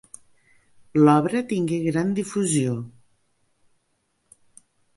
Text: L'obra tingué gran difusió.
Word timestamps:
L'obra 1.01 1.41
tingué 1.51 1.77
gran 1.89 2.15
difusió. 2.21 2.73